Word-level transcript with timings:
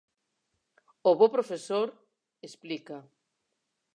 O 1.09 1.11
bo 1.19 1.27
profesor, 1.35 1.87
explica. 2.47 2.97